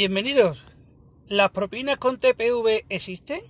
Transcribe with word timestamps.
Bienvenidos. 0.00 0.64
¿Las 1.28 1.50
propinas 1.50 1.98
con 1.98 2.18
TPV 2.18 2.86
existen? 2.88 3.40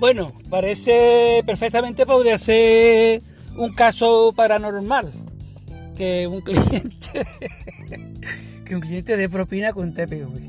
Bueno, 0.00 0.32
parece 0.50 1.44
perfectamente 1.46 2.06
podría 2.06 2.38
ser 2.38 3.22
un 3.56 3.72
caso 3.72 4.32
paranormal 4.34 5.12
que 5.94 6.26
un 6.26 6.40
cliente 6.40 7.24
que 8.64 8.74
un 8.74 8.80
cliente 8.80 9.16
de 9.16 9.28
propina 9.28 9.72
con 9.72 9.94
TPV. 9.94 10.40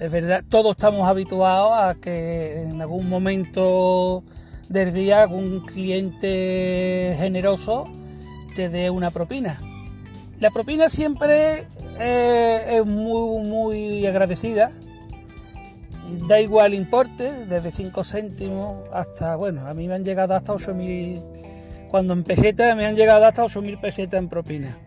Es 0.00 0.12
verdad, 0.12 0.44
todos 0.50 0.72
estamos 0.72 1.08
habituados 1.08 1.72
a 1.72 1.94
que 1.98 2.60
en 2.60 2.82
algún 2.82 3.08
momento 3.08 4.22
del 4.68 4.92
día 4.92 5.22
algún 5.22 5.60
cliente 5.60 7.14
generoso 7.18 7.86
te 8.54 8.68
dé 8.68 8.90
una 8.90 9.10
propina. 9.10 9.60
La 10.40 10.50
propina 10.50 10.88
siempre 10.88 11.66
eh, 11.98 12.78
es 12.78 12.86
muy, 12.86 13.44
muy 13.44 14.06
agradecida. 14.06 14.70
Da 16.28 16.40
igual 16.40 16.74
importe, 16.74 17.46
desde 17.46 17.70
5 17.70 18.04
céntimos 18.04 18.84
hasta, 18.92 19.36
bueno, 19.36 19.66
a 19.66 19.74
mí 19.74 19.88
me 19.88 19.94
han 19.94 20.04
llegado 20.04 20.34
hasta 20.34 20.52
8.000, 20.52 21.88
cuando 21.90 22.12
en 22.12 22.22
pesetas 22.22 22.76
me 22.76 22.86
han 22.86 22.94
llegado 22.94 23.24
hasta 23.24 23.42
8.000 23.42 23.80
pesetas 23.80 24.18
en 24.18 24.28
propina. 24.28 24.78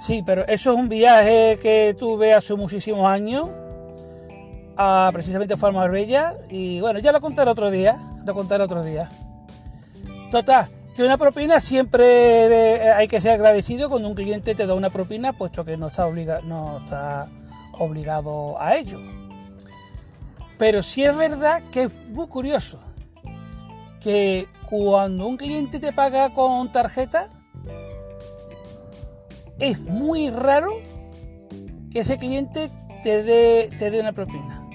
Sí, 0.00 0.22
pero 0.24 0.46
eso 0.46 0.72
es 0.72 0.78
un 0.78 0.88
viaje 0.88 1.58
que 1.60 1.94
tuve 1.98 2.32
hace 2.32 2.54
muchísimos 2.54 3.06
años 3.06 3.48
a 4.78 5.10
precisamente 5.12 5.56
fue 5.56 5.70
a 5.70 5.90
y 6.48 6.80
bueno, 6.80 7.00
ya 7.00 7.10
lo 7.10 7.20
contaré 7.20 7.50
otro 7.50 7.68
día, 7.68 7.98
lo 8.28 8.34
contaré 8.34 8.62
otro 8.62 8.84
día. 8.84 9.10
Total, 10.30 10.68
que 10.94 11.02
una 11.02 11.16
propina 11.16 11.60
siempre 11.60 12.92
hay 12.92 13.08
que 13.08 13.22
ser 13.22 13.32
agradecido 13.32 13.88
cuando 13.88 14.06
un 14.06 14.14
cliente 14.14 14.54
te 14.54 14.66
da 14.66 14.74
una 14.74 14.90
propina, 14.90 15.32
puesto 15.32 15.64
que 15.64 15.78
no 15.78 15.86
está, 15.86 16.06
obliga, 16.06 16.40
no 16.42 16.78
está 16.84 17.28
obligado 17.78 18.60
a 18.60 18.76
ello. 18.76 19.00
Pero 20.58 20.82
sí 20.82 21.04
es 21.04 21.16
verdad 21.16 21.62
que 21.72 21.84
es 21.84 21.94
muy 22.08 22.26
curioso 22.26 22.78
que 24.00 24.46
cuando 24.68 25.26
un 25.26 25.38
cliente 25.38 25.80
te 25.80 25.92
paga 25.92 26.34
con 26.34 26.70
tarjeta, 26.70 27.30
es 29.58 29.80
muy 29.80 30.28
raro 30.28 30.72
que 31.90 32.00
ese 32.00 32.18
cliente 32.18 32.70
te 33.02 33.22
dé, 33.22 33.70
te 33.78 33.90
dé 33.90 34.00
una 34.00 34.12
propina. 34.12 34.68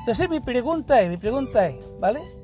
Entonces 0.00 0.28
mi 0.28 0.40
pregunta 0.40 1.00
es, 1.00 1.08
mi 1.08 1.16
pregunta 1.16 1.66
es, 1.68 1.76
¿vale? 1.98 2.37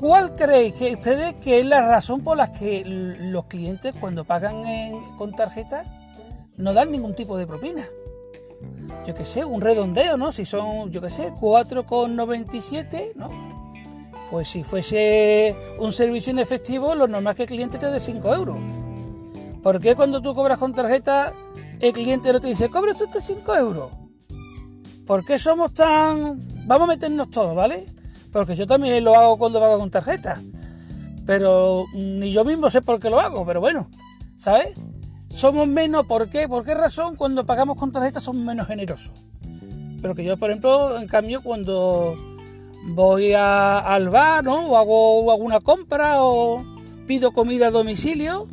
¿Cuál 0.00 0.34
creéis 0.34 0.72
que 0.76 0.94
ustedes 0.94 1.34
que 1.34 1.60
es 1.60 1.66
la 1.66 1.86
razón 1.86 2.22
por 2.22 2.38
la 2.38 2.50
que 2.50 2.82
los 2.86 3.44
clientes 3.44 3.94
cuando 4.00 4.24
pagan 4.24 4.64
con 5.18 5.32
tarjeta 5.32 5.84
no 6.56 6.72
dan 6.72 6.90
ningún 6.90 7.14
tipo 7.14 7.36
de 7.36 7.46
propina? 7.46 7.84
Yo 9.06 9.14
qué 9.14 9.26
sé, 9.26 9.44
un 9.44 9.60
redondeo, 9.60 10.16
¿no? 10.16 10.32
Si 10.32 10.46
son, 10.46 10.90
yo 10.90 11.02
qué 11.02 11.10
sé, 11.10 11.30
4,97, 11.34 13.12
¿no? 13.14 13.28
Pues 14.30 14.48
si 14.48 14.64
fuese 14.64 15.54
un 15.78 15.92
servicio 15.92 16.30
en 16.30 16.38
efectivo, 16.38 16.94
lo 16.94 17.06
normal 17.06 17.32
es 17.32 17.36
que 17.36 17.42
el 17.42 17.48
cliente 17.48 17.76
te 17.76 17.90
dé 17.90 18.00
5 18.00 18.34
euros. 18.34 18.56
¿Por 19.62 19.80
qué 19.80 19.94
cuando 19.94 20.22
tú 20.22 20.34
cobras 20.34 20.58
con 20.58 20.72
tarjeta 20.72 21.34
el 21.78 21.92
cliente 21.92 22.32
no 22.32 22.40
te 22.40 22.48
dice, 22.48 22.70
cobra 22.70 22.92
usted 22.92 23.08
5 23.20 23.54
euros? 23.54 23.90
¿Por 25.06 25.26
qué 25.26 25.38
somos 25.38 25.74
tan 25.74 26.40
vamos 26.66 26.88
a 26.88 26.92
meternos 26.92 27.28
todos, 27.28 27.54
¿vale? 27.54 27.99
Porque 28.32 28.56
yo 28.56 28.66
también 28.66 29.02
lo 29.02 29.14
hago 29.14 29.38
cuando 29.38 29.60
pago 29.60 29.78
con 29.78 29.90
tarjeta. 29.90 30.40
Pero 31.26 31.84
ni 31.94 32.32
yo 32.32 32.44
mismo 32.44 32.70
sé 32.70 32.82
por 32.82 33.00
qué 33.00 33.10
lo 33.10 33.20
hago, 33.20 33.44
pero 33.44 33.60
bueno, 33.60 33.88
¿sabes? 34.36 34.76
Somos 35.28 35.68
menos, 35.68 36.06
¿por 36.06 36.28
qué? 36.28 36.48
¿Por 36.48 36.64
qué 36.64 36.74
razón 36.74 37.16
cuando 37.16 37.46
pagamos 37.46 37.76
con 37.76 37.92
tarjeta 37.92 38.20
somos 38.20 38.42
menos 38.42 38.66
generosos? 38.66 39.12
Pero 40.02 40.14
que 40.14 40.24
yo, 40.24 40.36
por 40.36 40.50
ejemplo, 40.50 40.98
en 40.98 41.06
cambio, 41.06 41.42
cuando 41.42 42.16
voy 42.94 43.32
al 43.34 44.08
bar, 44.08 44.42
¿no? 44.44 44.66
O 44.66 44.76
hago 44.76 45.30
alguna 45.30 45.60
compra 45.60 46.22
o 46.22 46.64
pido 47.06 47.32
comida 47.32 47.68
a 47.68 47.70
domicilio, 47.70 48.46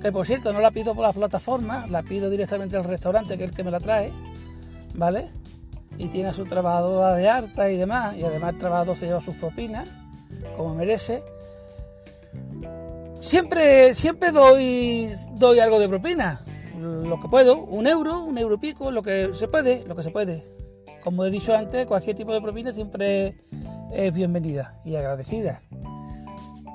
que 0.00 0.12
por 0.12 0.26
cierto 0.26 0.52
no 0.52 0.60
la 0.60 0.70
pido 0.70 0.94
por 0.94 1.04
la 1.04 1.12
plataforma, 1.12 1.86
la 1.88 2.02
pido 2.02 2.30
directamente 2.30 2.76
al 2.76 2.84
restaurante, 2.84 3.36
que 3.36 3.44
es 3.44 3.50
el 3.50 3.56
que 3.56 3.64
me 3.64 3.70
la 3.70 3.80
trae, 3.80 4.12
¿vale? 4.94 5.28
Y 5.98 6.08
tiene 6.08 6.28
a 6.28 6.32
su 6.32 6.44
trabajadora 6.44 7.14
de 7.14 7.28
harta 7.28 7.70
y 7.70 7.76
demás, 7.76 8.16
y 8.16 8.22
además 8.22 8.52
el 8.54 8.58
trabajador 8.58 8.96
se 8.96 9.06
lleva 9.06 9.20
sus 9.20 9.34
propinas, 9.34 9.88
como 10.56 10.74
merece. 10.74 11.22
Siempre, 13.20 13.94
siempre 13.94 14.30
doy, 14.30 15.10
doy 15.32 15.58
algo 15.58 15.80
de 15.80 15.88
propina, 15.88 16.44
lo 16.78 17.18
que 17.20 17.28
puedo, 17.28 17.58
un 17.58 17.88
euro, 17.88 18.20
un 18.20 18.38
euro 18.38 18.54
y 18.54 18.58
pico, 18.58 18.92
lo 18.92 19.02
que 19.02 19.30
se 19.34 19.48
puede, 19.48 19.84
lo 19.86 19.96
que 19.96 20.04
se 20.04 20.10
puede. 20.10 20.44
Como 21.02 21.24
he 21.24 21.30
dicho 21.30 21.54
antes, 21.54 21.86
cualquier 21.86 22.16
tipo 22.16 22.32
de 22.32 22.40
propina 22.40 22.72
siempre 22.72 23.34
es 23.92 24.14
bienvenida 24.14 24.80
y 24.84 24.94
agradecida. 24.94 25.60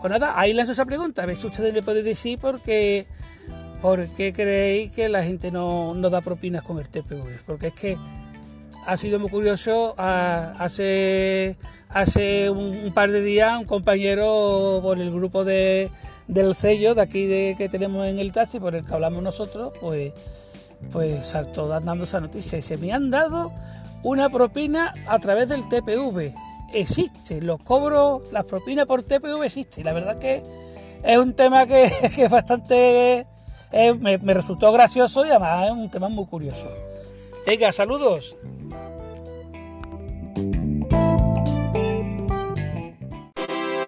Pues 0.02 0.12
nada, 0.12 0.38
ahí 0.38 0.52
lanzo 0.52 0.74
esa 0.74 0.84
pregunta, 0.84 1.24
a 1.24 1.26
ver 1.26 1.38
si 1.38 1.48
ustedes 1.48 1.74
me 1.74 1.82
pueden 1.82 2.04
decir 2.04 2.38
por 2.40 2.60
qué, 2.60 3.08
por 3.82 4.06
qué 4.10 4.34
creéis 4.34 4.92
que 4.92 5.08
la 5.08 5.24
gente 5.24 5.50
no, 5.50 5.94
no 5.94 6.10
da 6.10 6.20
propinas 6.20 6.64
con 6.64 6.78
el 6.80 6.90
TPV, 6.90 7.40
porque 7.46 7.68
es 7.68 7.74
que 7.74 7.98
ha 8.86 8.98
sido 8.98 9.20
muy 9.20 9.30
curioso. 9.30 9.94
Hace, 9.98 11.58
hace 11.90 12.50
un, 12.50 12.92
par 12.94 13.12
de 13.12 13.22
días 13.22 13.58
un 13.60 13.66
compañero 13.66 14.80
por 14.82 15.00
el 15.00 15.12
grupo 15.12 15.44
de, 15.44 15.92
del 16.28 16.56
sello 16.56 16.96
de 16.96 17.02
aquí 17.02 17.26
de, 17.26 17.56
que 17.58 17.70
tenemos 17.70 18.06
en 18.08 18.20
el 18.20 18.32
taxi, 18.32 18.60
por 18.60 18.76
el 18.76 18.86
que 18.86 18.94
hablamos 18.94 19.24
nosotros, 19.24 19.74
pues, 19.80 20.14
pues 20.92 21.26
saltó 21.26 21.68
dando 21.68 22.04
esa 22.04 22.20
noticia. 22.20 22.58
Y 22.58 22.62
se 22.62 22.78
me 22.78 22.92
han 22.92 23.10
dado 23.10 23.52
una 24.04 24.30
propina 24.30 24.94
a 25.08 25.20
través 25.20 25.50
del 25.50 25.68
TPV. 25.68 26.34
Existe, 26.74 27.42
los 27.42 27.62
cobros, 27.62 28.24
las 28.32 28.46
propinas 28.46 28.86
por 28.86 29.04
TPV 29.04 29.44
existe. 29.46 29.84
La 29.84 29.94
verdad 29.94 30.18
que 30.18 30.44
es 31.04 31.18
un 31.18 31.34
tema 31.34 31.66
que, 31.66 31.92
que 32.16 32.28
bastante... 32.28 33.28
me 34.00 34.34
resultó 34.34 34.72
gracioso 34.72 35.26
y 35.26 35.30
además 35.30 35.66
es 35.66 35.72
un 35.72 35.90
tema 35.90 36.10
muy 36.10 36.26
curioso. 36.26 36.68
Venga, 37.46 37.72
saludos. 37.74 38.36